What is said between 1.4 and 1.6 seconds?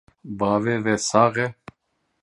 e?